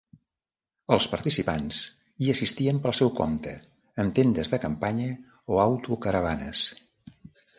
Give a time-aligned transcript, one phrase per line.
[0.95, 1.81] Els participants
[2.23, 3.53] hi assistien pel seu compte
[4.05, 5.13] amb tendes de campanya
[5.57, 6.65] o autocaravanes.